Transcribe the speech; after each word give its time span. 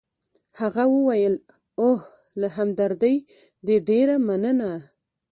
هغه 0.59 0.83
وویل: 0.95 1.35
اوه، 1.83 1.99
له 2.39 2.47
همدردۍ 2.57 3.15
دي 3.65 3.75
ډېره 3.89 4.15
مننه. 4.27 4.71